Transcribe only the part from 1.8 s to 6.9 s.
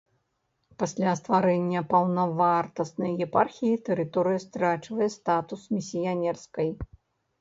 паўнавартаснай епархіі тэрыторыя страчвае статус місіянерскай.